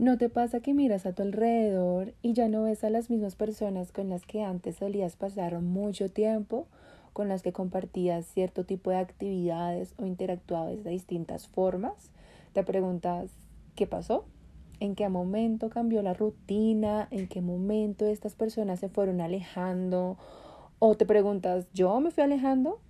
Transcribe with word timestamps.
¿No 0.00 0.16
te 0.16 0.30
pasa 0.30 0.60
que 0.60 0.72
miras 0.72 1.04
a 1.04 1.12
tu 1.12 1.20
alrededor 1.20 2.14
y 2.22 2.32
ya 2.32 2.48
no 2.48 2.62
ves 2.62 2.84
a 2.84 2.88
las 2.88 3.10
mismas 3.10 3.36
personas 3.36 3.92
con 3.92 4.08
las 4.08 4.24
que 4.24 4.42
antes 4.42 4.76
solías 4.76 5.14
pasar 5.14 5.60
mucho 5.60 6.10
tiempo, 6.10 6.66
con 7.12 7.28
las 7.28 7.42
que 7.42 7.52
compartías 7.52 8.24
cierto 8.24 8.64
tipo 8.64 8.88
de 8.88 8.96
actividades 8.96 9.92
o 9.98 10.06
interactuabas 10.06 10.82
de 10.84 10.90
distintas 10.92 11.48
formas? 11.48 12.10
Te 12.54 12.64
preguntas, 12.64 13.30
¿qué 13.74 13.86
pasó? 13.86 14.24
¿En 14.78 14.94
qué 14.94 15.06
momento 15.10 15.68
cambió 15.68 16.00
la 16.00 16.14
rutina? 16.14 17.06
¿En 17.10 17.28
qué 17.28 17.42
momento 17.42 18.06
estas 18.06 18.34
personas 18.34 18.80
se 18.80 18.88
fueron 18.88 19.20
alejando? 19.20 20.16
O 20.78 20.96
te 20.96 21.04
preguntas, 21.04 21.66
¿yo 21.74 22.00
me 22.00 22.10
fui 22.10 22.24
alejando? 22.24 22.80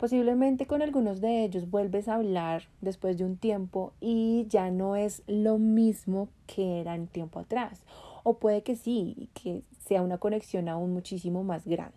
Posiblemente 0.00 0.66
con 0.66 0.80
algunos 0.80 1.20
de 1.20 1.44
ellos 1.44 1.68
vuelves 1.70 2.08
a 2.08 2.14
hablar 2.14 2.62
después 2.80 3.18
de 3.18 3.26
un 3.26 3.36
tiempo 3.36 3.92
y 4.00 4.46
ya 4.48 4.70
no 4.70 4.96
es 4.96 5.22
lo 5.26 5.58
mismo 5.58 6.30
que 6.46 6.80
era 6.80 6.94
en 6.94 7.06
tiempo 7.06 7.38
atrás. 7.38 7.82
O 8.22 8.38
puede 8.38 8.62
que 8.62 8.76
sí, 8.76 9.28
que 9.34 9.62
sea 9.78 10.00
una 10.00 10.16
conexión 10.16 10.70
aún 10.70 10.94
muchísimo 10.94 11.44
más 11.44 11.66
grande. 11.66 11.92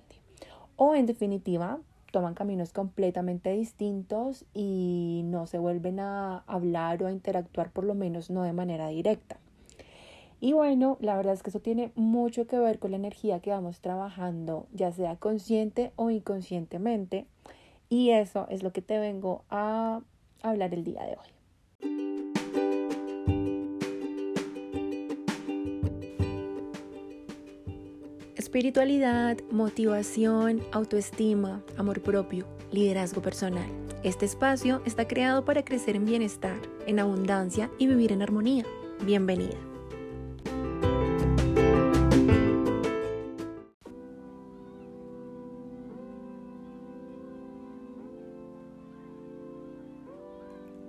O 0.75 0.95
en 0.95 1.05
definitiva, 1.05 1.79
toman 2.11 2.33
caminos 2.33 2.73
completamente 2.73 3.53
distintos 3.53 4.43
y 4.53 5.21
no 5.23 5.47
se 5.47 5.57
vuelven 5.57 6.01
a 6.01 6.39
hablar 6.39 7.01
o 7.03 7.07
a 7.07 7.11
interactuar, 7.13 7.71
por 7.71 7.85
lo 7.85 7.95
menos 7.95 8.29
no 8.29 8.43
de 8.43 8.51
manera 8.51 8.89
directa. 8.89 9.37
Y 10.41 10.51
bueno, 10.51 10.97
la 10.99 11.15
verdad 11.15 11.35
es 11.35 11.41
que 11.41 11.51
eso 11.51 11.61
tiene 11.61 11.93
mucho 11.95 12.47
que 12.47 12.59
ver 12.59 12.79
con 12.79 12.91
la 12.91 12.97
energía 12.97 13.39
que 13.39 13.51
vamos 13.51 13.79
trabajando, 13.79 14.67
ya 14.73 14.91
sea 14.91 15.15
consciente 15.15 15.93
o 15.95 16.09
inconscientemente. 16.09 17.27
Y 17.93 18.09
eso 18.09 18.47
es 18.49 18.63
lo 18.63 18.73
que 18.73 18.81
te 18.81 18.97
vengo 18.97 19.45
a 19.51 20.01
hablar 20.41 20.73
el 20.73 20.83
día 20.83 21.03
de 21.03 21.15
hoy. 21.15 21.27
Espiritualidad, 28.35 29.37
motivación, 29.51 30.63
autoestima, 30.71 31.61
amor 31.77 32.01
propio, 32.01 32.47
liderazgo 32.71 33.21
personal. 33.21 33.69
Este 34.01 34.25
espacio 34.25 34.81
está 34.85 35.07
creado 35.07 35.45
para 35.45 35.63
crecer 35.63 35.95
en 35.95 36.05
bienestar, 36.05 36.57
en 36.87 36.97
abundancia 36.97 37.69
y 37.77 37.85
vivir 37.85 38.11
en 38.11 38.23
armonía. 38.23 38.65
Bienvenida. 39.05 39.72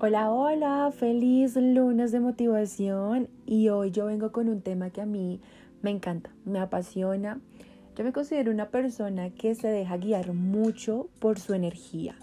Hola, 0.07 0.31
hola, 0.31 0.93
feliz 0.95 1.57
lunes 1.57 2.13
de 2.13 2.21
motivación 2.21 3.31
y 3.47 3.71
hoy 3.71 3.91
yo 3.91 4.05
vengo 4.05 4.33
con 4.33 4.51
un 4.51 4.61
tema 4.61 4.91
que 4.91 5.01
a 5.01 5.07
mí 5.07 5.41
me 5.81 5.89
encanta, 5.89 6.29
me 6.45 6.59
apasiona. 6.59 7.41
Yo 7.97 8.05
me 8.05 8.13
considero 8.13 8.51
una 8.53 8.69
persona 8.69 9.31
que 9.31 9.55
se 9.55 9.69
deja 9.69 9.97
guiar 9.97 10.35
mucho 10.35 11.09
por 11.21 11.41
su 11.41 11.55
energía 11.55 12.17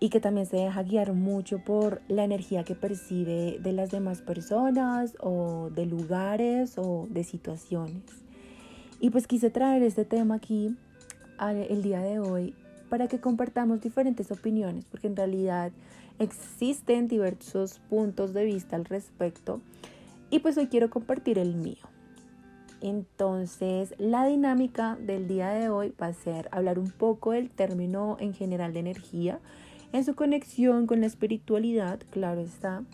y 0.00 0.08
que 0.08 0.18
también 0.18 0.46
se 0.46 0.56
deja 0.56 0.82
guiar 0.82 1.12
mucho 1.12 1.58
por 1.58 2.00
la 2.08 2.24
energía 2.24 2.64
que 2.64 2.74
percibe 2.74 3.58
de 3.60 3.72
las 3.74 3.90
demás 3.90 4.22
personas 4.22 5.14
o 5.20 5.68
de 5.74 5.84
lugares 5.84 6.78
o 6.78 7.06
de 7.10 7.22
situaciones. 7.22 8.02
Y 8.98 9.10
pues 9.10 9.26
quise 9.26 9.50
traer 9.50 9.82
este 9.82 10.06
tema 10.06 10.36
aquí 10.36 10.74
el 11.68 11.82
día 11.82 12.00
de 12.00 12.18
hoy 12.18 12.54
para 12.88 13.08
que 13.08 13.20
compartamos 13.20 13.80
diferentes 13.80 14.30
opiniones, 14.30 14.84
porque 14.84 15.06
en 15.06 15.16
realidad 15.16 15.72
Existen 16.20 17.08
diversos 17.08 17.80
puntos 17.90 18.32
de 18.34 18.44
vista 18.44 18.76
al 18.76 18.84
respecto 18.84 19.60
y 20.30 20.38
pues 20.38 20.56
hoy 20.56 20.68
quiero 20.68 20.88
compartir 20.88 21.40
el 21.40 21.56
mío. 21.56 21.88
Entonces, 22.80 23.94
la 23.98 24.24
dinámica 24.24 24.96
del 25.00 25.26
día 25.26 25.48
de 25.50 25.70
hoy 25.70 25.92
va 26.00 26.08
a 26.08 26.12
ser 26.12 26.48
hablar 26.52 26.78
un 26.78 26.90
poco 26.90 27.32
del 27.32 27.50
término 27.50 28.16
en 28.20 28.32
general 28.32 28.72
de 28.72 28.80
energía, 28.80 29.40
en 29.92 30.04
su 30.04 30.14
conexión 30.14 30.86
con 30.86 31.00
la 31.00 31.06
espiritualidad, 31.06 32.00
claro 32.10 32.40
está, 32.40 32.84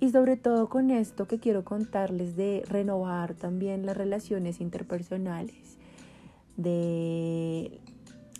y 0.00 0.10
sobre 0.10 0.36
todo 0.36 0.68
con 0.68 0.90
esto 0.90 1.28
que 1.28 1.38
quiero 1.38 1.62
contarles 1.64 2.34
de 2.36 2.64
renovar 2.66 3.34
también 3.34 3.86
las 3.86 3.96
relaciones 3.96 4.60
interpersonales, 4.60 5.78
de 6.56 7.80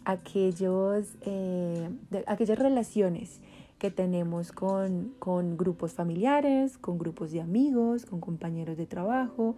aquellos, 0.05 1.17
eh, 1.23 1.89
aquellas 2.27 2.59
relaciones 2.59 3.41
que 3.79 3.91
tenemos 3.91 4.53
con, 4.53 5.15
con 5.19 5.57
grupos 5.57 5.93
familiares, 5.93 6.79
con 6.79 6.99
grupos 6.99 7.33
de 7.33 7.41
amigos, 7.41 8.07
con 8.07 8.21
compañeros 8.21 8.77
de 8.77 8.87
trabajo 8.87 9.57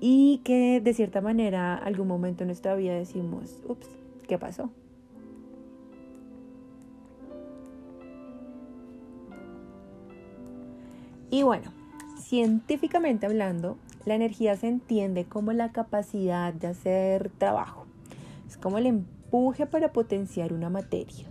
y 0.00 0.40
que 0.44 0.80
de 0.80 0.94
cierta 0.94 1.20
manera 1.20 1.76
algún 1.76 2.08
momento 2.08 2.44
en 2.44 2.48
nuestra 2.48 2.74
vida 2.74 2.94
decimos, 2.94 3.60
ups, 3.66 3.88
¿qué 4.28 4.38
pasó? 4.38 4.70
Y 11.30 11.42
bueno, 11.42 11.72
científicamente 12.18 13.26
hablando, 13.26 13.78
la 14.04 14.14
energía 14.14 14.56
se 14.56 14.68
entiende 14.68 15.24
como 15.24 15.52
la 15.52 15.72
capacidad 15.72 16.54
de 16.54 16.68
hacer 16.68 17.30
trabajo. 17.36 17.86
Es 18.48 18.56
como 18.56 18.78
el 18.78 18.86
empuje 19.26 19.66
para 19.66 19.92
potenciar 19.92 20.52
una 20.52 20.70
materia 20.70 21.26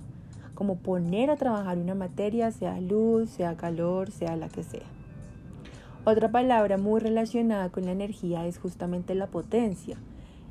como 0.56 0.78
poner 0.78 1.30
a 1.30 1.36
trabajar 1.36 1.78
una 1.78 1.94
materia, 1.94 2.50
sea 2.50 2.80
luz, 2.80 3.30
sea 3.30 3.56
calor, 3.56 4.10
sea 4.10 4.36
la 4.36 4.50
que 4.50 4.64
sea. 4.64 4.88
Otra 6.06 6.32
palabra 6.32 6.78
muy 6.78 7.00
relacionada 7.00 7.70
con 7.70 7.86
la 7.86 7.92
energía 7.92 8.48
es 8.48 8.58
justamente 8.58 9.14
la 9.14 9.28
potencia. 9.28 9.98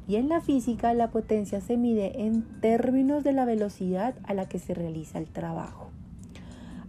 Y 0.06 0.16
en 0.16 0.28
la 0.28 0.42
física 0.42 0.92
la 0.92 1.10
potencia 1.10 1.60
se 1.62 1.78
mide 1.78 2.26
en 2.26 2.42
términos 2.60 3.24
de 3.24 3.32
la 3.32 3.46
velocidad 3.46 4.14
a 4.24 4.34
la 4.34 4.46
que 4.46 4.58
se 4.58 4.74
realiza 4.74 5.18
el 5.18 5.26
trabajo. 5.26 5.90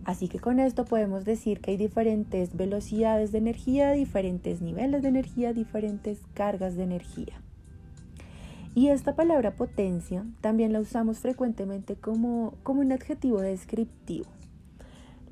Así 0.04 0.28
que 0.28 0.40
con 0.40 0.60
esto 0.60 0.86
podemos 0.86 1.24
decir 1.24 1.62
que 1.62 1.72
hay 1.72 1.78
diferentes 1.78 2.56
velocidades 2.56 3.32
de 3.32 3.38
energía, 3.38 3.92
diferentes 3.92 4.62
niveles 4.62 5.02
de 5.02 5.08
energía, 5.08 5.54
diferentes 5.54 6.20
cargas 6.34 6.76
de 6.76 6.84
energía. 6.84 7.45
Y 8.76 8.90
esta 8.90 9.16
palabra 9.16 9.56
potencia 9.56 10.26
también 10.42 10.74
la 10.74 10.82
usamos 10.82 11.20
frecuentemente 11.20 11.96
como, 11.96 12.56
como 12.62 12.82
un 12.82 12.92
adjetivo 12.92 13.40
descriptivo. 13.40 14.26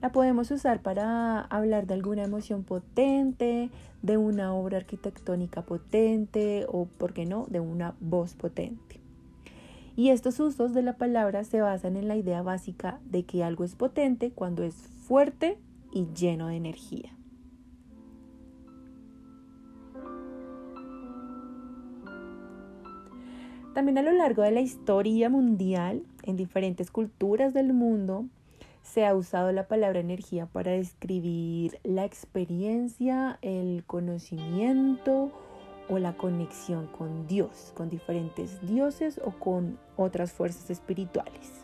La 0.02 0.14
podemos 0.14 0.50
usar 0.50 0.82
para 0.82 1.42
hablar 1.42 1.86
de 1.86 1.94
alguna 1.94 2.24
emoción 2.24 2.64
potente, 2.64 3.70
de 4.02 4.16
una 4.16 4.54
obra 4.54 4.78
arquitectónica 4.78 5.64
potente 5.64 6.66
o, 6.70 6.86
por 6.86 7.14
qué 7.14 7.26
no, 7.26 7.46
de 7.50 7.60
una 7.60 7.96
voz 8.00 8.34
potente. 8.34 9.02
Y 9.98 10.10
estos 10.10 10.40
usos 10.40 10.74
de 10.74 10.82
la 10.82 10.96
palabra 10.96 11.44
se 11.44 11.60
basan 11.60 11.98
en 11.98 12.08
la 12.08 12.16
idea 12.16 12.42
básica 12.44 13.02
de 13.04 13.24
que 13.26 13.44
algo 13.44 13.66
es 13.66 13.76
potente 13.76 14.32
cuando 14.32 14.64
es 14.64 14.74
fuerte 14.74 15.58
y 15.92 16.08
lleno 16.16 16.48
de 16.48 16.56
energía. 16.56 17.14
También 23.74 23.98
a 23.98 24.04
lo 24.04 24.12
largo 24.12 24.44
de 24.44 24.52
la 24.52 24.62
historia 24.62 25.30
mundial, 25.30 26.04
en 26.22 26.38
diferentes 26.38 26.92
culturas 26.92 27.56
del 27.56 27.74
mundo, 27.74 28.26
se 28.84 29.06
ha 29.06 29.16
usado 29.16 29.52
la 29.52 29.68
palabra 29.68 30.00
energía 30.00 30.46
para 30.46 30.72
describir 30.72 31.80
la 31.84 32.06
experiencia, 32.06 33.40
el 33.42 33.84
conocimiento 33.88 35.32
o 35.90 35.98
la 35.98 36.16
conexión 36.16 36.88
con 36.88 37.26
Dios, 37.26 37.74
con 37.76 37.90
diferentes 37.90 38.62
dioses 38.68 39.20
o 39.24 39.32
con 39.32 39.80
otras 39.96 40.34
fuerzas 40.34 40.70
espirituales. 40.70 41.64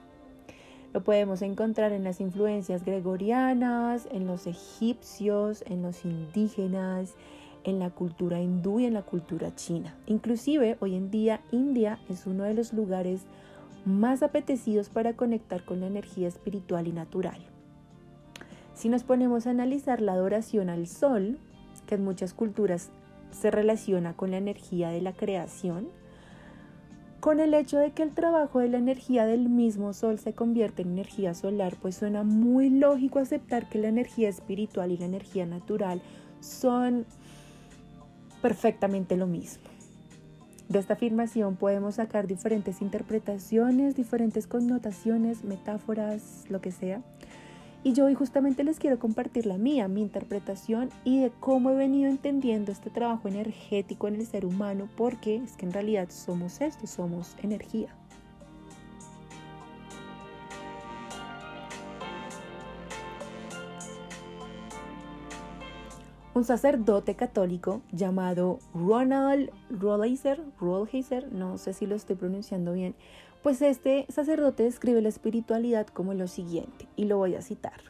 Lo 0.94 1.03
podemos 1.03 1.44
encontrar 1.44 1.92
en 1.92 2.03
las 2.03 2.19
influencias 2.19 2.84
gregorianas, 2.84 4.08
en 4.12 4.25
los 4.25 4.48
egipcios, 4.48 5.64
en 5.68 5.84
los 5.84 6.03
indígenas, 6.03 7.13
en 7.64 7.80
la 7.80 7.90
cultura 7.90 8.42
hindú 8.42 8.80
y 8.80 8.86
en 8.86 8.94
la 8.94 9.02
cultura 9.02 9.56
china. 9.56 9.96
Inclusive 10.08 10.78
hoy 10.80 10.96
en 10.96 11.12
día 11.12 11.42
India 11.52 12.00
es 12.10 12.26
uno 12.26 12.44
de 12.44 12.54
los 12.54 12.74
lugares 12.74 13.26
más 13.86 14.24
apetecidos 14.24 14.90
para 14.90 15.14
conectar 15.16 15.64
con 15.64 15.80
la 15.80 15.88
energía 15.88 16.28
espiritual 16.28 16.88
y 16.88 16.92
natural. 16.92 17.40
Si 18.74 18.90
nos 18.90 19.04
ponemos 19.04 19.46
a 19.46 19.52
analizar 19.52 20.02
la 20.02 20.14
adoración 20.14 20.70
al 20.70 20.88
sol, 20.88 21.38
que 21.86 21.96
en 21.96 22.04
muchas 22.04 22.34
culturas 22.34 22.92
se 23.32 23.52
relaciona 23.52 24.16
con 24.16 24.32
la 24.32 24.38
energía 24.38 24.90
de 24.90 25.02
la 25.02 25.14
creación, 25.14 25.90
con 27.20 27.40
el 27.42 27.54
hecho 27.54 27.78
de 27.78 27.92
que 27.92 28.04
el 28.04 28.14
trabajo 28.14 28.60
de 28.60 28.70
la 28.70 28.78
energía 28.78 29.26
del 29.26 29.50
mismo 29.50 29.94
sol 29.94 30.20
se 30.20 30.34
convierte 30.34 30.84
en 30.84 30.92
energía 30.92 31.34
solar, 31.34 31.76
pues 31.82 31.96
suena 31.96 32.24
muy 32.24 32.70
lógico 32.70 33.20
aceptar 33.20 33.68
que 33.68 33.80
la 33.80 33.90
energía 33.90 34.30
espiritual 34.30 34.92
y 34.92 34.98
la 34.98 35.06
energía 35.06 35.46
natural 35.46 36.02
son 36.40 37.06
perfectamente 38.41 39.18
lo 39.18 39.27
mismo. 39.27 39.63
De 40.68 40.77
esta 40.77 40.94
afirmación 40.94 41.56
podemos 41.56 41.95
sacar 41.95 42.27
diferentes 42.27 42.81
interpretaciones, 42.81 43.95
diferentes 43.95 44.45
connotaciones, 44.45 45.44
metáforas, 45.44 46.45
lo 46.50 46.62
que 46.62 46.71
sea. 46.71 47.01
Y 47.83 47.94
yo 47.94 48.06
hoy 48.06 48.13
justamente 48.13 48.63
les 48.63 48.77
quiero 48.77 49.00
compartir 49.00 49.45
la 49.45 49.57
mía, 49.57 49.88
mi 49.88 50.01
interpretación 50.01 50.89
y 51.06 51.21
de 51.21 51.31
cómo 51.39 51.71
he 51.71 51.75
venido 51.75 52.09
entendiendo 52.09 52.71
este 52.71 52.89
trabajo 52.89 53.27
energético 53.27 54.07
en 54.07 54.15
el 54.15 54.27
ser 54.27 54.45
humano, 54.45 54.89
porque 54.95 55.38
es 55.38 55.53
que 55.57 55.65
en 55.65 55.74
realidad 55.74 56.09
somos 56.09 56.62
esto, 56.62 56.86
somos 56.88 57.36
energía. 57.41 57.95
Un 66.39 66.45
sacerdote 66.45 67.15
católico 67.15 67.81
llamado 67.91 68.59
Ronald 68.74 69.51
Rollheiser, 69.69 70.41
Rollheiser, 70.57 71.33
no 71.33 71.57
sé 71.57 71.74
si 71.74 71.86
lo 71.86 71.95
estoy 71.95 72.15
pronunciando 72.15 72.71
bien, 72.71 72.95
pues 73.44 73.62
este 73.62 74.06
sacerdote 74.07 74.63
describe 74.63 75.01
la 75.01 75.09
espiritualidad 75.09 75.88
como 75.88 76.13
lo 76.13 76.30
siguiente, 76.30 76.88
y 76.95 77.03
lo 77.03 77.18
voy 77.18 77.36
a 77.36 77.41
citar. 77.41 77.81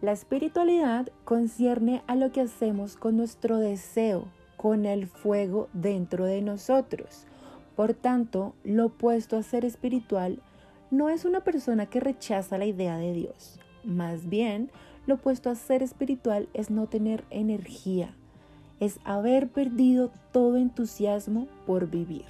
La 0.00 0.10
espiritualidad 0.10 1.10
concierne 1.22 2.02
a 2.08 2.16
lo 2.16 2.32
que 2.32 2.40
hacemos 2.40 2.96
con 2.96 3.16
nuestro 3.16 3.58
deseo, 3.58 4.24
con 4.56 4.84
el 4.84 5.06
fuego 5.06 5.68
dentro 5.72 6.24
de 6.24 6.42
nosotros. 6.42 7.28
Por 7.76 7.94
tanto, 7.94 8.56
lo 8.64 8.86
opuesto 8.86 9.36
a 9.36 9.42
ser 9.44 9.64
espiritual 9.64 10.42
no 10.90 11.10
es 11.10 11.24
una 11.24 11.44
persona 11.44 11.86
que 11.86 12.00
rechaza 12.00 12.58
la 12.58 12.66
idea 12.66 12.96
de 12.96 13.12
Dios. 13.12 13.60
Más 13.84 14.28
bien, 14.28 14.72
lo 15.06 15.14
opuesto 15.14 15.50
a 15.50 15.54
ser 15.54 15.82
espiritual 15.82 16.48
es 16.54 16.70
no 16.70 16.86
tener 16.86 17.24
energía, 17.30 18.14
es 18.80 18.98
haber 19.04 19.48
perdido 19.48 20.10
todo 20.32 20.56
entusiasmo 20.56 21.48
por 21.66 21.88
vivir. 21.90 22.26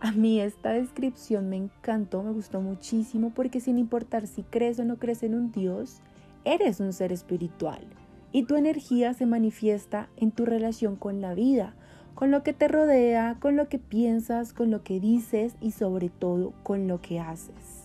A 0.00 0.12
mí 0.12 0.40
esta 0.40 0.70
descripción 0.72 1.48
me 1.48 1.56
encantó, 1.56 2.22
me 2.22 2.32
gustó 2.32 2.60
muchísimo 2.60 3.30
porque 3.34 3.60
sin 3.60 3.78
importar 3.78 4.26
si 4.26 4.42
crees 4.42 4.78
o 4.78 4.84
no 4.84 4.96
crees 4.96 5.22
en 5.22 5.34
un 5.34 5.50
Dios, 5.50 6.00
eres 6.44 6.80
un 6.80 6.92
ser 6.92 7.12
espiritual 7.12 7.86
y 8.30 8.42
tu 8.42 8.56
energía 8.56 9.14
se 9.14 9.26
manifiesta 9.26 10.08
en 10.16 10.30
tu 10.30 10.44
relación 10.44 10.96
con 10.96 11.20
la 11.20 11.34
vida, 11.34 11.74
con 12.14 12.30
lo 12.30 12.42
que 12.42 12.52
te 12.52 12.68
rodea, 12.68 13.36
con 13.40 13.56
lo 13.56 13.68
que 13.68 13.78
piensas, 13.78 14.52
con 14.52 14.70
lo 14.70 14.82
que 14.82 15.00
dices 15.00 15.54
y 15.60 15.70
sobre 15.70 16.08
todo 16.08 16.52
con 16.62 16.88
lo 16.88 17.00
que 17.00 17.20
haces. 17.20 17.83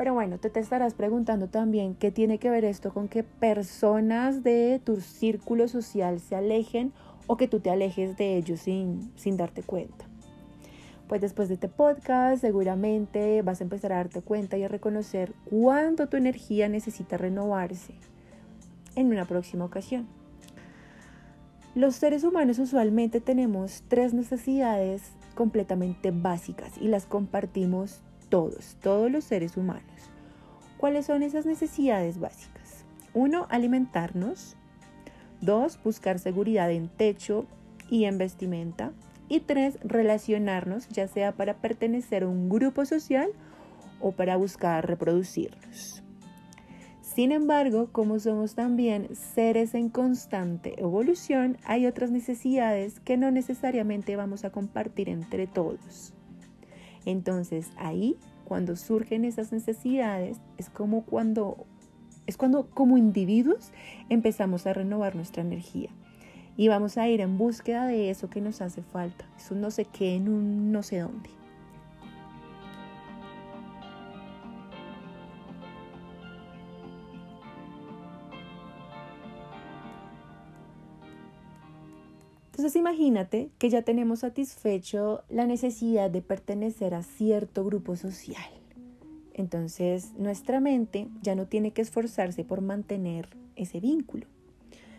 Pero 0.00 0.14
bueno, 0.14 0.38
te, 0.38 0.48
te 0.48 0.60
estarás 0.60 0.94
preguntando 0.94 1.48
también 1.48 1.94
qué 1.94 2.10
tiene 2.10 2.38
que 2.38 2.48
ver 2.48 2.64
esto 2.64 2.90
con 2.94 3.06
que 3.06 3.22
personas 3.22 4.42
de 4.42 4.80
tu 4.82 4.96
círculo 4.96 5.68
social 5.68 6.20
se 6.20 6.34
alejen 6.36 6.94
o 7.26 7.36
que 7.36 7.48
tú 7.48 7.60
te 7.60 7.68
alejes 7.68 8.16
de 8.16 8.38
ellos 8.38 8.60
sin, 8.60 9.12
sin 9.16 9.36
darte 9.36 9.62
cuenta 9.62 10.06
pues 11.06 11.20
después 11.20 11.48
de 11.48 11.54
este 11.54 11.68
podcast 11.68 12.40
seguramente 12.40 13.42
vas 13.42 13.60
a 13.60 13.64
empezar 13.64 13.92
a 13.92 13.96
darte 13.96 14.22
cuenta 14.22 14.56
y 14.56 14.62
a 14.62 14.68
reconocer 14.68 15.34
cuánto 15.44 16.08
tu 16.08 16.16
energía 16.16 16.70
necesita 16.70 17.18
renovarse 17.18 17.92
en 18.96 19.08
una 19.08 19.26
próxima 19.26 19.66
ocasión. 19.66 20.06
Los 21.74 21.96
seres 21.96 22.24
humanos 22.24 22.58
usualmente 22.58 23.20
tenemos 23.20 23.82
tres 23.88 24.14
necesidades 24.14 25.12
completamente 25.34 26.10
básicas 26.10 26.78
y 26.78 26.88
las 26.88 27.04
compartimos 27.04 28.00
todos, 28.30 28.76
todos 28.80 29.10
los 29.10 29.24
seres 29.24 29.58
humanos. 29.58 29.84
¿Cuáles 30.78 31.04
son 31.04 31.22
esas 31.22 31.44
necesidades 31.44 32.18
básicas? 32.18 32.86
Uno, 33.12 33.46
alimentarnos. 33.50 34.56
Dos, 35.42 35.78
buscar 35.82 36.18
seguridad 36.18 36.70
en 36.70 36.88
techo 36.88 37.44
y 37.90 38.04
en 38.04 38.16
vestimenta. 38.16 38.92
Y 39.28 39.40
tres, 39.40 39.78
relacionarnos, 39.82 40.88
ya 40.88 41.06
sea 41.06 41.32
para 41.32 41.58
pertenecer 41.58 42.22
a 42.22 42.28
un 42.28 42.48
grupo 42.48 42.86
social 42.86 43.30
o 44.00 44.12
para 44.12 44.36
buscar 44.36 44.86
reproducirnos. 44.86 46.02
Sin 47.02 47.32
embargo, 47.32 47.88
como 47.92 48.18
somos 48.18 48.54
también 48.54 49.14
seres 49.14 49.74
en 49.74 49.88
constante 49.88 50.80
evolución, 50.80 51.58
hay 51.64 51.86
otras 51.86 52.10
necesidades 52.10 53.00
que 53.00 53.16
no 53.16 53.30
necesariamente 53.30 54.16
vamos 54.16 54.44
a 54.44 54.50
compartir 54.50 55.08
entre 55.08 55.46
todos. 55.46 56.14
Entonces 57.06 57.70
ahí, 57.76 58.16
cuando 58.44 58.76
surgen 58.76 59.24
esas 59.24 59.52
necesidades, 59.52 60.38
es 60.58 60.70
como 60.70 61.04
cuando, 61.04 61.66
es 62.26 62.36
cuando 62.36 62.68
como 62.70 62.98
individuos 62.98 63.72
empezamos 64.08 64.66
a 64.66 64.72
renovar 64.72 65.16
nuestra 65.16 65.42
energía 65.42 65.90
y 66.56 66.68
vamos 66.68 66.98
a 66.98 67.08
ir 67.08 67.20
en 67.20 67.38
búsqueda 67.38 67.86
de 67.86 68.10
eso 68.10 68.28
que 68.28 68.40
nos 68.40 68.60
hace 68.60 68.82
falta, 68.82 69.24
eso 69.38 69.54
no 69.54 69.70
sé 69.70 69.86
qué 69.86 70.14
en 70.16 70.28
un 70.28 70.72
no 70.72 70.82
sé 70.82 70.98
dónde. 70.98 71.39
Entonces 82.60 82.78
imagínate 82.78 83.48
que 83.56 83.70
ya 83.70 83.80
tenemos 83.80 84.18
satisfecho 84.18 85.22
la 85.30 85.46
necesidad 85.46 86.10
de 86.10 86.20
pertenecer 86.20 86.92
a 86.92 87.02
cierto 87.02 87.64
grupo 87.64 87.96
social. 87.96 88.50
Entonces 89.32 90.12
nuestra 90.18 90.60
mente 90.60 91.08
ya 91.22 91.34
no 91.34 91.46
tiene 91.46 91.70
que 91.70 91.80
esforzarse 91.80 92.44
por 92.44 92.60
mantener 92.60 93.30
ese 93.56 93.80
vínculo. 93.80 94.26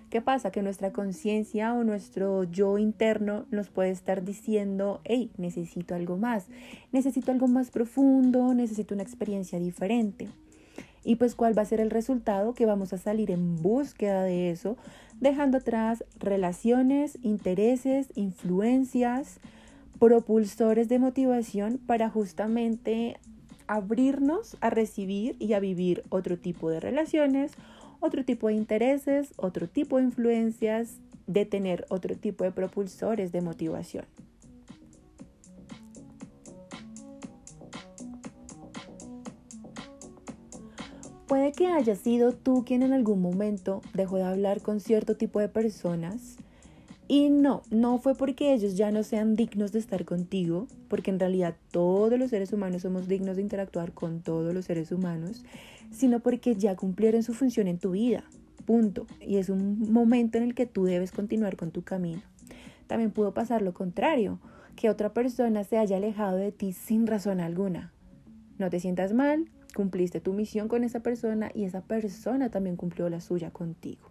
¿Qué 0.10 0.22
pasa? 0.22 0.50
Que 0.50 0.64
nuestra 0.64 0.92
conciencia 0.92 1.76
o 1.76 1.84
nuestro 1.84 2.46
yo 2.46 2.80
interno 2.80 3.46
nos 3.52 3.70
puede 3.70 3.92
estar 3.92 4.26
diciendo, 4.26 5.00
hey, 5.04 5.30
necesito 5.38 5.94
algo 5.94 6.18
más, 6.18 6.48
necesito 6.92 7.32
algo 7.32 7.48
más 7.48 7.70
profundo, 7.70 8.56
necesito 8.56 8.96
una 8.96 9.04
experiencia 9.04 9.60
diferente. 9.60 10.30
Y 11.04 11.16
pues 11.16 11.36
cuál 11.36 11.58
va 11.58 11.64
a 11.64 11.66
ser 11.66 11.80
el 11.80 11.90
resultado 11.90 12.54
que 12.54 12.66
vamos 12.66 12.94
a 12.94 12.98
salir 12.98 13.32
en 13.32 13.56
búsqueda 13.62 14.24
de 14.24 14.52
eso, 14.52 14.78
dejando 15.20 15.58
atrás 15.58 16.04
relaciones, 16.20 17.18
intereses, 17.24 18.08
influencias, 18.16 19.40
propulsores 20.00 20.90
de 20.90 21.00
motivación 21.00 21.80
para 21.86 22.10
justamente 22.10 23.18
abrirnos 23.68 24.58
a 24.60 24.70
recibir 24.70 25.36
y 25.40 25.54
a 25.54 25.60
vivir 25.60 26.04
otro 26.10 26.38
tipo 26.38 26.70
de 26.70 26.80
relaciones, 26.80 27.54
otro 28.00 28.26
tipo 28.26 28.48
de 28.48 28.56
intereses, 28.56 29.34
otro 29.38 29.68
tipo 29.68 29.98
de 29.98 30.04
influencias, 30.04 30.98
de 31.28 31.46
tener 31.46 31.86
otro 31.90 32.16
tipo 32.16 32.44
de 32.44 32.52
propulsores 32.52 33.32
de 33.32 33.42
motivación. 33.42 34.06
Puede 41.32 41.54
que 41.54 41.68
haya 41.68 41.96
sido 41.96 42.34
tú 42.34 42.66
quien 42.66 42.84
en 42.84 42.92
algún 42.92 43.22
momento 43.22 43.82
dejó 43.94 44.18
de 44.18 44.24
hablar 44.24 44.60
con 44.60 44.82
cierto 44.82 45.16
tipo 45.16 45.40
de 45.40 45.48
personas 45.48 46.36
y 47.08 47.30
no, 47.30 47.62
no 47.70 48.00
fue 48.00 48.16
porque 48.16 48.54
ellos 48.54 48.76
ya 48.76 48.92
no 48.92 49.02
sean 49.04 49.36
dignos 49.36 49.72
de 49.72 49.80
estar 49.80 50.04
contigo, 50.04 50.68
porque 50.90 51.10
en 51.10 51.22
realidad 51.22 51.56
todos 51.72 52.20
los 52.20 52.32
seres 52.32 52.52
humanos 52.52 52.82
somos 52.82 53.08
dignos 53.08 53.38
de 53.38 53.44
interactuar 53.44 53.94
con 53.94 54.20
todos 54.20 54.54
los 54.54 54.66
seres 54.66 54.92
humanos, 54.92 55.46
sino 55.90 56.20
porque 56.20 56.56
ya 56.56 56.76
cumplieron 56.76 57.24
su 57.24 57.34
función 57.34 57.70
en 57.70 57.80
tu 57.80 57.92
vida. 57.92 58.26
Punto. 58.66 59.08
Y 59.22 59.38
es 59.38 59.48
un 59.48 59.90
momento 59.90 60.38
en 60.38 60.44
el 60.44 60.54
que 60.54 60.66
tú 60.66 60.84
debes 60.84 61.14
continuar 61.14 61.56
con 61.56 61.72
tu 61.72 61.82
camino. 61.82 62.22
También 62.88 63.12
pudo 63.12 63.34
pasar 63.34 63.62
lo 63.62 63.74
contrario, 63.74 64.42
que 64.76 64.90
otra 64.90 65.14
persona 65.14 65.64
se 65.64 65.78
haya 65.78 65.96
alejado 65.96 66.36
de 66.36 66.52
ti 66.52 66.74
sin 66.74 67.08
razón 67.08 67.40
alguna. 67.40 67.94
No 68.58 68.70
te 68.70 68.82
sientas 68.82 69.14
mal, 69.14 69.48
cumpliste 69.76 70.22
tu 70.22 70.34
misión 70.34 70.68
con 70.68 70.84
esa 70.84 71.02
persona 71.02 71.52
y 71.54 71.64
esa 71.64 71.82
persona 71.82 72.50
también 72.50 72.76
cumplió 72.76 73.10
la 73.10 73.22
suya 73.22 73.52
contigo. 73.52 74.10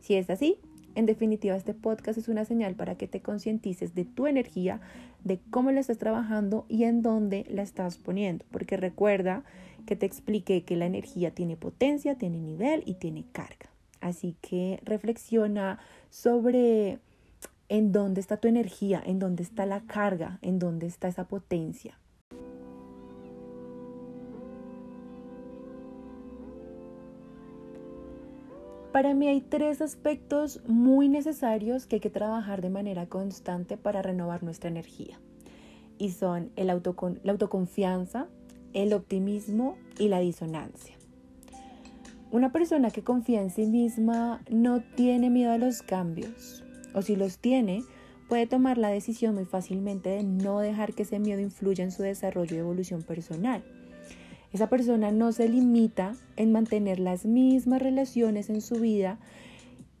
Si 0.00 0.14
es 0.14 0.30
así, 0.30 0.58
en 0.96 1.04
definitiva, 1.04 1.54
este 1.56 1.74
podcast 1.74 2.18
es 2.18 2.28
una 2.28 2.46
señal 2.46 2.74
para 2.74 2.94
que 2.94 3.06
te 3.06 3.20
concientices 3.20 3.94
de 3.94 4.06
tu 4.06 4.26
energía, 4.26 4.80
de 5.24 5.38
cómo 5.50 5.70
la 5.70 5.80
estás 5.80 5.98
trabajando 5.98 6.64
y 6.68 6.84
en 6.84 7.02
dónde 7.02 7.44
la 7.50 7.62
estás 7.62 7.98
poniendo. 7.98 8.46
Porque 8.50 8.78
recuerda 8.78 9.44
que 9.84 9.94
te 9.94 10.06
expliqué 10.06 10.64
que 10.64 10.74
la 10.76 10.86
energía 10.86 11.32
tiene 11.32 11.56
potencia, 11.56 12.16
tiene 12.16 12.40
nivel 12.40 12.82
y 12.86 12.94
tiene 12.94 13.24
carga. 13.32 13.70
Así 14.00 14.36
que 14.40 14.80
reflexiona 14.84 15.78
sobre 16.08 16.98
en 17.68 17.92
dónde 17.92 18.22
está 18.22 18.38
tu 18.38 18.48
energía, 18.48 19.02
en 19.04 19.18
dónde 19.18 19.42
está 19.42 19.66
la 19.66 19.80
carga, 19.82 20.38
en 20.40 20.58
dónde 20.58 20.86
está 20.86 21.08
esa 21.08 21.28
potencia. 21.28 21.98
Para 28.96 29.12
mí 29.12 29.28
hay 29.28 29.42
tres 29.42 29.82
aspectos 29.82 30.62
muy 30.66 31.10
necesarios 31.10 31.84
que 31.86 31.96
hay 31.96 32.00
que 32.00 32.08
trabajar 32.08 32.62
de 32.62 32.70
manera 32.70 33.04
constante 33.04 33.76
para 33.76 34.00
renovar 34.00 34.42
nuestra 34.42 34.70
energía. 34.70 35.20
Y 35.98 36.12
son 36.12 36.50
el 36.56 36.68
la 36.68 36.80
autoconfianza, 37.32 38.26
el 38.72 38.94
optimismo 38.94 39.76
y 39.98 40.08
la 40.08 40.20
disonancia. 40.20 40.94
Una 42.32 42.52
persona 42.52 42.90
que 42.90 43.04
confía 43.04 43.42
en 43.42 43.50
sí 43.50 43.66
misma 43.66 44.40
no 44.48 44.80
tiene 44.80 45.28
miedo 45.28 45.52
a 45.52 45.58
los 45.58 45.82
cambios, 45.82 46.64
o 46.94 47.02
si 47.02 47.16
los 47.16 47.36
tiene, 47.36 47.82
puede 48.30 48.46
tomar 48.46 48.78
la 48.78 48.88
decisión 48.88 49.34
muy 49.34 49.44
fácilmente 49.44 50.08
de 50.08 50.24
no 50.24 50.60
dejar 50.60 50.94
que 50.94 51.02
ese 51.02 51.18
miedo 51.18 51.40
influya 51.40 51.84
en 51.84 51.92
su 51.92 52.02
desarrollo 52.02 52.56
y 52.56 52.60
evolución 52.60 53.02
personal. 53.02 53.62
Esa 54.52 54.68
persona 54.68 55.10
no 55.12 55.32
se 55.32 55.48
limita 55.48 56.14
en 56.36 56.52
mantener 56.52 56.98
las 57.00 57.26
mismas 57.26 57.82
relaciones 57.82 58.48
en 58.50 58.60
su 58.60 58.76
vida 58.76 59.18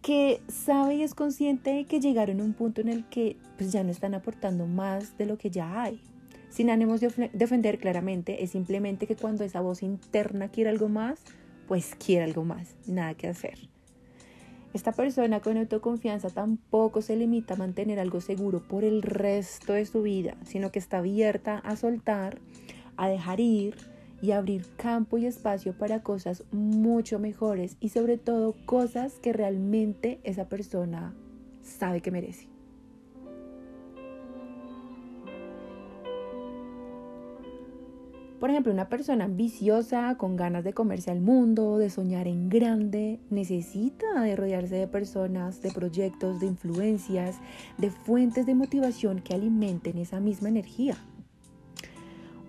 que 0.02 0.40
sabe 0.48 0.96
y 0.96 1.02
es 1.02 1.14
consciente 1.14 1.70
de 1.70 1.84
que 1.84 2.00
llegaron 2.00 2.40
a 2.40 2.44
un 2.44 2.52
punto 2.52 2.80
en 2.80 2.88
el 2.88 3.04
que 3.06 3.36
pues, 3.58 3.72
ya 3.72 3.82
no 3.82 3.90
están 3.90 4.14
aportando 4.14 4.66
más 4.66 5.18
de 5.18 5.26
lo 5.26 5.36
que 5.36 5.50
ya 5.50 5.82
hay. 5.82 6.00
Sin 6.48 6.70
ánimos 6.70 7.00
de 7.00 7.30
defender 7.32 7.78
claramente, 7.78 8.44
es 8.44 8.52
simplemente 8.52 9.06
que 9.06 9.16
cuando 9.16 9.44
esa 9.44 9.60
voz 9.60 9.82
interna 9.82 10.48
quiere 10.48 10.70
algo 10.70 10.88
más, 10.88 11.20
pues 11.66 11.96
quiere 11.96 12.24
algo 12.24 12.44
más, 12.44 12.76
nada 12.86 13.14
que 13.14 13.26
hacer. 13.26 13.58
Esta 14.72 14.92
persona 14.92 15.40
con 15.40 15.56
autoconfianza 15.56 16.30
tampoco 16.30 17.02
se 17.02 17.16
limita 17.16 17.54
a 17.54 17.56
mantener 17.56 17.98
algo 17.98 18.20
seguro 18.20 18.60
por 18.60 18.84
el 18.84 19.02
resto 19.02 19.72
de 19.72 19.86
su 19.86 20.02
vida, 20.02 20.36
sino 20.44 20.70
que 20.70 20.78
está 20.78 20.98
abierta 20.98 21.58
a 21.58 21.76
soltar, 21.76 22.38
a 22.96 23.08
dejar 23.08 23.40
ir 23.40 23.74
y 24.22 24.32
abrir 24.32 24.66
campo 24.76 25.18
y 25.18 25.26
espacio 25.26 25.72
para 25.76 26.02
cosas 26.02 26.44
mucho 26.52 27.18
mejores 27.18 27.76
y 27.80 27.90
sobre 27.90 28.18
todo 28.18 28.54
cosas 28.66 29.18
que 29.20 29.32
realmente 29.32 30.20
esa 30.24 30.48
persona 30.48 31.14
sabe 31.62 32.00
que 32.00 32.10
merece. 32.10 32.48
Por 38.40 38.50
ejemplo, 38.50 38.70
una 38.70 38.90
persona 38.90 39.24
ambiciosa, 39.24 40.14
con 40.18 40.36
ganas 40.36 40.62
de 40.62 40.74
comerse 40.74 41.10
al 41.10 41.20
mundo, 41.20 41.78
de 41.78 41.88
soñar 41.88 42.28
en 42.28 42.50
grande, 42.50 43.18
necesita 43.30 44.20
de 44.20 44.36
rodearse 44.36 44.74
de 44.74 44.86
personas, 44.86 45.62
de 45.62 45.72
proyectos, 45.72 46.38
de 46.38 46.46
influencias, 46.46 47.36
de 47.78 47.90
fuentes 47.90 48.44
de 48.44 48.54
motivación 48.54 49.20
que 49.20 49.34
alimenten 49.34 49.96
esa 49.96 50.20
misma 50.20 50.50
energía. 50.50 50.96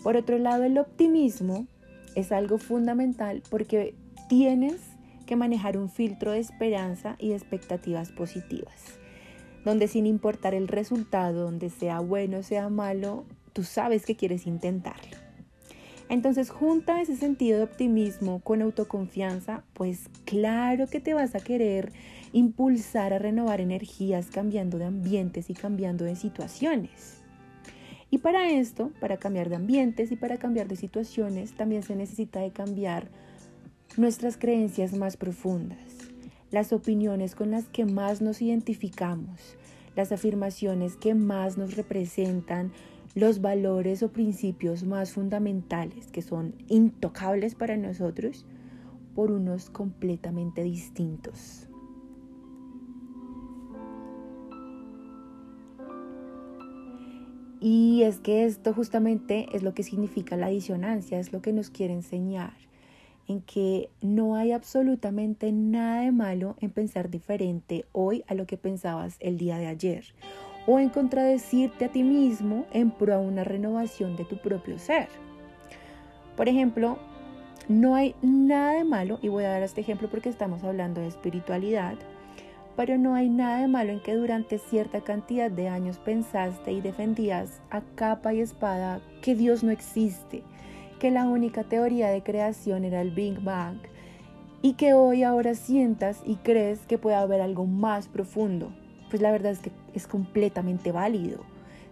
Por 0.07 0.15
otro 0.15 0.39
lado, 0.39 0.63
el 0.63 0.77
optimismo 0.77 1.67
es 2.15 2.31
algo 2.31 2.59
fundamental 2.59 3.43
porque 3.49 3.93
tienes 4.29 4.79
que 5.25 5.35
manejar 5.35 5.77
un 5.77 5.89
filtro 5.89 6.31
de 6.31 6.39
esperanza 6.39 7.17
y 7.19 7.33
expectativas 7.33 8.13
positivas, 8.13 8.85
donde 9.65 9.89
sin 9.89 10.05
importar 10.05 10.53
el 10.53 10.69
resultado, 10.69 11.43
donde 11.43 11.69
sea 11.69 11.99
bueno 11.99 12.37
o 12.37 12.43
sea 12.43 12.69
malo, 12.69 13.25
tú 13.51 13.63
sabes 13.63 14.05
que 14.05 14.15
quieres 14.15 14.47
intentarlo. 14.47 15.17
Entonces 16.07 16.51
junta 16.51 17.01
ese 17.01 17.17
sentido 17.17 17.57
de 17.57 17.65
optimismo 17.65 18.39
con 18.39 18.61
autoconfianza, 18.61 19.65
pues 19.73 20.09
claro 20.23 20.87
que 20.87 21.01
te 21.01 21.15
vas 21.15 21.35
a 21.35 21.41
querer 21.41 21.91
impulsar 22.31 23.11
a 23.11 23.19
renovar 23.19 23.59
energías 23.59 24.27
cambiando 24.27 24.77
de 24.77 24.85
ambientes 24.85 25.49
y 25.49 25.53
cambiando 25.53 26.05
de 26.05 26.15
situaciones. 26.15 27.16
Y 28.09 28.19
para 28.19 28.49
esto, 28.49 28.91
para 29.01 29.17
cambiar 29.17 29.49
de 29.49 29.57
ambientes 29.57 30.11
y 30.11 30.15
para 30.15 30.37
cambiar 30.37 30.67
de 30.67 30.77
situaciones, 30.77 31.53
también 31.53 31.83
se 31.83 31.95
necesita 31.95 32.39
de 32.39 32.51
cambiar 32.51 33.09
nuestras 33.97 34.37
creencias 34.37 34.93
más 34.93 35.17
profundas, 35.17 35.79
las 36.51 36.71
opiniones 36.71 37.35
con 37.35 37.51
las 37.51 37.65
que 37.65 37.85
más 37.85 38.21
nos 38.21 38.41
identificamos, 38.41 39.57
las 39.95 40.11
afirmaciones 40.11 40.95
que 40.95 41.15
más 41.15 41.57
nos 41.57 41.75
representan, 41.75 42.71
los 43.15 43.41
valores 43.41 44.03
o 44.03 44.11
principios 44.11 44.83
más 44.83 45.11
fundamentales 45.11 46.07
que 46.07 46.21
son 46.21 46.53
intocables 46.67 47.55
para 47.55 47.75
nosotros 47.75 48.45
por 49.15 49.31
unos 49.31 49.69
completamente 49.71 50.61
distintos. 50.61 51.66
Y 57.59 58.03
es 58.03 58.19
que 58.19 58.45
esto 58.45 58.73
justamente 58.73 59.47
es 59.53 59.63
lo 59.63 59.73
que 59.73 59.83
significa 59.83 60.37
la 60.37 60.47
disonancia, 60.47 61.19
es 61.19 61.33
lo 61.33 61.41
que 61.41 61.53
nos 61.53 61.69
quiere 61.69 61.93
enseñar, 61.93 62.53
en 63.27 63.41
que 63.41 63.89
no 64.01 64.35
hay 64.35 64.51
absolutamente 64.51 65.51
nada 65.51 66.01
de 66.01 66.11
malo 66.11 66.55
en 66.61 66.71
pensar 66.71 67.09
diferente 67.09 67.85
hoy 67.91 68.23
a 68.27 68.35
lo 68.35 68.45
que 68.45 68.57
pensabas 68.57 69.17
el 69.19 69.37
día 69.37 69.57
de 69.57 69.67
ayer 69.67 70.05
o 70.67 70.79
en 70.79 70.89
contradecirte 70.89 71.85
a 71.85 71.91
ti 71.91 72.03
mismo 72.03 72.67
en 72.71 72.91
pro 72.91 73.15
a 73.15 73.19
una 73.19 73.43
renovación 73.43 74.15
de 74.17 74.25
tu 74.25 74.37
propio 74.37 74.77
ser. 74.77 75.07
Por 76.35 76.49
ejemplo, 76.49 76.99
no 77.69 77.95
hay 77.95 78.13
nada 78.21 78.73
de 78.73 78.83
malo, 78.83 79.17
y 79.21 79.29
voy 79.29 79.45
a 79.45 79.49
dar 79.49 79.63
este 79.63 79.81
ejemplo 79.81 80.09
porque 80.09 80.29
estamos 80.29 80.63
hablando 80.63 81.01
de 81.01 81.07
espiritualidad, 81.07 81.95
pero 82.77 82.99
no 82.99 83.15
hay 83.15 83.27
nada 83.27 83.61
de 83.61 83.67
malo 83.67 83.91
en 83.91 83.99
que 83.99 84.13
durante 84.13 84.59
cierta 84.59 85.01
cantidad 85.01 85.49
de 85.49 85.67
años 85.67 85.97
pensaste 85.97 86.71
y 86.71 86.79
defendías 86.79 87.59
a 87.71 87.81
capa 87.95 88.35
y 88.35 88.39
espada 88.39 89.01
que 89.23 89.33
Dios 89.33 89.63
no 89.63 89.71
existe, 89.71 90.43
que 90.99 91.09
la 91.09 91.25
única 91.25 91.63
teoría 91.63 92.09
de 92.09 92.21
creación 92.21 92.85
era 92.85 93.01
el 93.01 93.09
Big 93.09 93.41
Bang, 93.41 93.79
y 94.61 94.73
que 94.73 94.93
hoy 94.93 95.23
ahora 95.23 95.55
sientas 95.55 96.21
y 96.23 96.35
crees 96.35 96.79
que 96.85 96.99
puede 96.99 97.15
haber 97.15 97.41
algo 97.41 97.65
más 97.65 98.07
profundo, 98.07 98.71
pues 99.09 99.23
la 99.23 99.31
verdad 99.31 99.53
es 99.53 99.59
que 99.59 99.71
es 99.95 100.05
completamente 100.05 100.91
válido. 100.91 101.39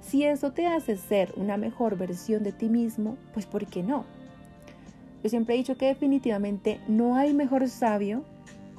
Si 0.01 0.23
eso 0.23 0.51
te 0.51 0.67
hace 0.67 0.97
ser 0.97 1.33
una 1.35 1.57
mejor 1.57 1.97
versión 1.97 2.43
de 2.43 2.51
ti 2.51 2.69
mismo, 2.69 3.17
pues 3.33 3.47
¿por 3.47 3.65
qué 3.65 3.81
no? 3.81 4.05
Yo 5.23 5.31
siempre 5.31 5.55
he 5.55 5.57
dicho 5.57 5.77
que 5.77 5.87
definitivamente 5.87 6.79
no 6.87 7.15
hay 7.15 7.33
mejor 7.33 7.67
sabio 7.69 8.23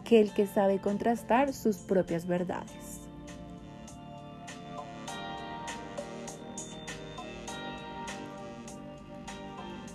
que 0.07 0.21
el 0.21 0.33
que 0.33 0.47
sabe 0.47 0.79
contrastar 0.79 1.53
sus 1.53 1.79
propias 1.79 2.27
verdades. 2.27 3.01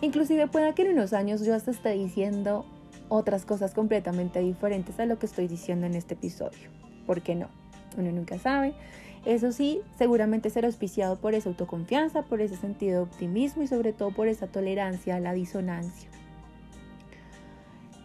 Inclusive 0.01 0.47
pueda 0.47 0.73
que 0.73 0.81
en 0.81 0.93
unos 0.93 1.13
años 1.13 1.45
yo 1.45 1.55
hasta 1.55 1.71
esté 1.71 1.91
diciendo 1.91 2.65
otras 3.07 3.45
cosas 3.45 3.73
completamente 3.73 4.39
diferentes 4.39 4.99
a 4.99 5.05
lo 5.05 5.19
que 5.19 5.27
estoy 5.27 5.47
diciendo 5.47 5.85
en 5.85 5.95
este 5.95 6.15
episodio. 6.15 6.69
¿Por 7.05 7.21
qué 7.21 7.35
no? 7.35 7.47
Uno 7.97 8.11
nunca 8.11 8.39
sabe. 8.39 8.73
Eso 9.25 9.51
sí, 9.51 9.81
seguramente 9.97 10.49
será 10.49 10.67
auspiciado 10.67 11.19
por 11.19 11.35
esa 11.35 11.49
autoconfianza, 11.49 12.23
por 12.23 12.41
ese 12.41 12.57
sentido 12.57 12.97
de 12.97 13.03
optimismo 13.03 13.61
y 13.61 13.67
sobre 13.67 13.93
todo 13.93 14.11
por 14.11 14.27
esa 14.27 14.47
tolerancia 14.47 15.15
a 15.15 15.19
la 15.19 15.33
disonancia. 15.33 16.09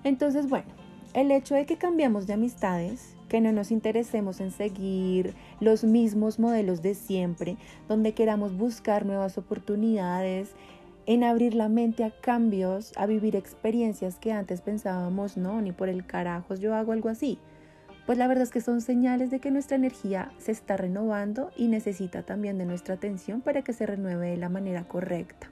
Entonces, 0.04 0.48
bueno, 0.48 0.85
el 1.16 1.30
hecho 1.30 1.54
de 1.54 1.64
que 1.64 1.78
cambiamos 1.78 2.26
de 2.26 2.34
amistades, 2.34 3.16
que 3.30 3.40
no 3.40 3.50
nos 3.50 3.70
interesemos 3.70 4.38
en 4.40 4.50
seguir 4.50 5.34
los 5.60 5.82
mismos 5.82 6.38
modelos 6.38 6.82
de 6.82 6.94
siempre, 6.94 7.56
donde 7.88 8.12
queramos 8.12 8.54
buscar 8.56 9.06
nuevas 9.06 9.38
oportunidades, 9.38 10.50
en 11.06 11.24
abrir 11.24 11.54
la 11.54 11.70
mente 11.70 12.04
a 12.04 12.10
cambios, 12.10 12.92
a 12.96 13.06
vivir 13.06 13.34
experiencias 13.34 14.18
que 14.18 14.30
antes 14.30 14.60
pensábamos, 14.60 15.38
no, 15.38 15.62
ni 15.62 15.72
por 15.72 15.88
el 15.88 16.04
carajo 16.06 16.54
yo 16.54 16.74
hago 16.74 16.92
algo 16.92 17.08
así 17.08 17.38
pues 18.06 18.18
la 18.18 18.28
verdad 18.28 18.44
es 18.44 18.52
que 18.52 18.60
son 18.60 18.80
señales 18.80 19.32
de 19.32 19.40
que 19.40 19.50
nuestra 19.50 19.76
energía 19.76 20.30
se 20.38 20.52
está 20.52 20.76
renovando 20.76 21.50
y 21.56 21.66
necesita 21.66 22.22
también 22.22 22.56
de 22.56 22.64
nuestra 22.64 22.94
atención 22.94 23.40
para 23.40 23.62
que 23.62 23.72
se 23.72 23.84
renueve 23.84 24.30
de 24.30 24.36
la 24.36 24.48
manera 24.48 24.84
correcta. 24.84 25.50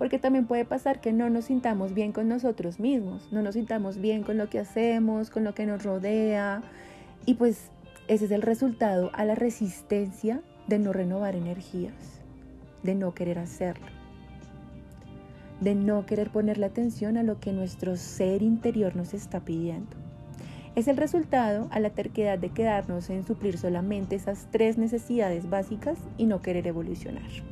Porque 0.00 0.18
también 0.18 0.46
puede 0.46 0.64
pasar 0.64 1.00
que 1.00 1.12
no 1.12 1.30
nos 1.30 1.44
sintamos 1.44 1.94
bien 1.94 2.10
con 2.10 2.26
nosotros 2.26 2.80
mismos, 2.80 3.28
no 3.30 3.40
nos 3.42 3.54
sintamos 3.54 3.98
bien 3.98 4.24
con 4.24 4.36
lo 4.36 4.50
que 4.50 4.58
hacemos, 4.58 5.30
con 5.30 5.44
lo 5.44 5.54
que 5.54 5.66
nos 5.66 5.84
rodea. 5.84 6.62
Y 7.24 7.34
pues 7.34 7.70
ese 8.08 8.24
es 8.24 8.32
el 8.32 8.42
resultado 8.42 9.12
a 9.12 9.24
la 9.24 9.36
resistencia 9.36 10.40
de 10.66 10.80
no 10.80 10.92
renovar 10.92 11.36
energías, 11.36 12.20
de 12.82 12.96
no 12.96 13.14
querer 13.14 13.38
hacerlo 13.38 13.86
de 15.60 15.74
no 15.74 16.06
querer 16.06 16.30
ponerle 16.30 16.66
atención 16.66 17.16
a 17.16 17.22
lo 17.22 17.38
que 17.38 17.52
nuestro 17.52 17.96
ser 17.96 18.42
interior 18.42 18.96
nos 18.96 19.14
está 19.14 19.40
pidiendo. 19.40 19.96
Es 20.74 20.88
el 20.88 20.96
resultado 20.96 21.68
a 21.70 21.80
la 21.80 21.90
terquedad 21.90 22.38
de 22.38 22.50
quedarnos 22.50 23.10
en 23.10 23.26
suplir 23.26 23.58
solamente 23.58 24.16
esas 24.16 24.46
tres 24.50 24.78
necesidades 24.78 25.50
básicas 25.50 25.98
y 26.16 26.26
no 26.26 26.40
querer 26.40 26.66
evolucionar. 26.66 27.49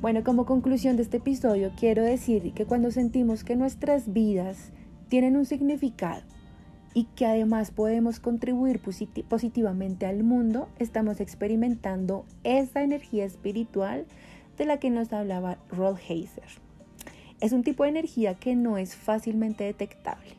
Bueno, 0.00 0.22
como 0.22 0.46
conclusión 0.46 0.96
de 0.96 1.02
este 1.02 1.16
episodio, 1.16 1.72
quiero 1.76 2.04
decir 2.04 2.52
que 2.52 2.66
cuando 2.66 2.92
sentimos 2.92 3.42
que 3.42 3.56
nuestras 3.56 4.12
vidas 4.12 4.70
tienen 5.08 5.36
un 5.36 5.44
significado, 5.44 6.22
y 6.94 7.04
que 7.16 7.26
además 7.26 7.70
podemos 7.70 8.18
contribuir 8.18 8.80
positivamente 8.80 10.06
al 10.06 10.24
mundo, 10.24 10.68
estamos 10.78 11.20
experimentando 11.20 12.24
esa 12.44 12.82
energía 12.82 13.24
espiritual 13.24 14.06
de 14.56 14.64
la 14.64 14.78
que 14.78 14.90
nos 14.90 15.12
hablaba 15.12 15.58
Rod 15.70 15.98
Heiser. 16.08 16.48
Es 17.40 17.52
un 17.52 17.62
tipo 17.62 17.84
de 17.84 17.90
energía 17.90 18.34
que 18.34 18.56
no 18.56 18.78
es 18.78 18.96
fácilmente 18.96 19.64
detectable. 19.64 20.30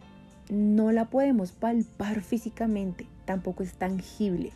No 0.49 0.91
la 0.91 1.05
podemos 1.09 1.51
palpar 1.51 2.21
físicamente, 2.21 3.05
tampoco 3.25 3.63
es 3.63 3.73
tangible, 3.73 4.51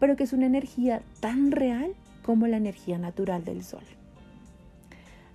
pero 0.00 0.16
que 0.16 0.24
es 0.24 0.32
una 0.32 0.46
energía 0.46 1.02
tan 1.20 1.50
real 1.52 1.94
como 2.24 2.46
la 2.46 2.56
energía 2.56 2.98
natural 2.98 3.44
del 3.44 3.62
sol. 3.62 3.84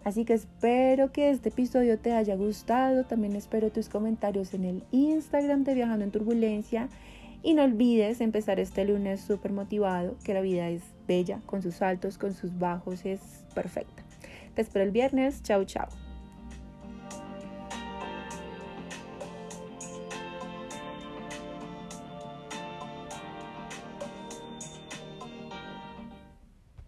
Así 0.04 0.26
que 0.26 0.34
espero 0.34 1.12
que 1.12 1.30
este 1.30 1.50
episodio 1.50 2.00
te 2.00 2.14
haya 2.14 2.36
gustado. 2.36 3.04
También 3.04 3.36
espero 3.36 3.72
tus 3.72 3.90
comentarios 3.90 4.54
en 4.54 4.66
el 4.66 4.84
Instagram 4.92 5.64
de 5.64 5.74
Viajando 5.74 6.06
en 6.06 6.12
Turbulencia. 6.12 6.90
Y 7.42 7.54
no 7.54 7.64
olvides 7.64 8.20
empezar 8.20 8.60
este 8.60 8.84
lunes 8.86 9.22
súper 9.22 9.54
motivado, 9.54 10.18
que 10.24 10.34
la 10.34 10.42
vida 10.42 10.70
es 10.70 10.84
bella, 11.08 11.40
con 11.46 11.62
sus 11.62 11.82
altos, 11.82 12.18
con 12.18 12.34
sus 12.34 12.58
bajos, 12.60 13.06
es 13.06 13.22
perfecta. 13.56 14.04
Te 14.56 14.62
espero 14.62 14.84
el 14.84 14.92
viernes. 14.92 15.42
Chao, 15.42 15.64
chao. 15.64 16.09